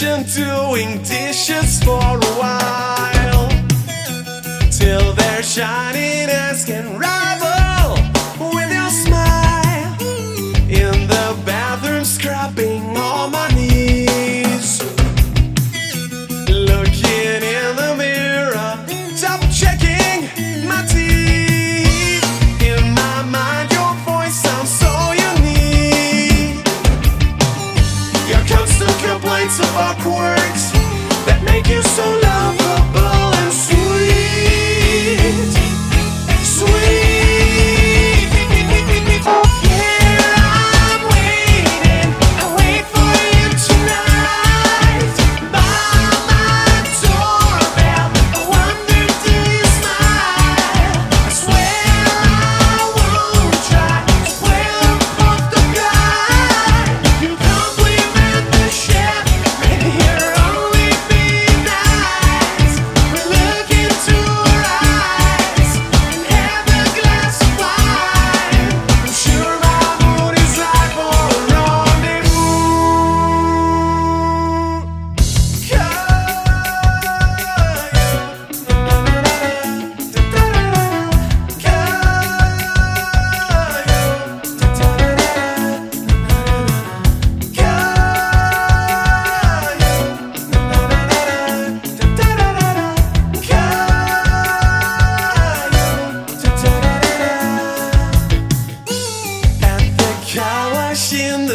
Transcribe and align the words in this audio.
kitchen 0.00 0.24
doing 0.34 1.02
dishes 1.02 1.82
for 1.84 2.00
a 2.00 2.32
while 2.40 3.48
till 4.70 5.12
they're 5.12 5.42
shiny. 5.42 5.99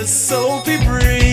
soapy 0.08 0.78
breeze. 0.86 1.25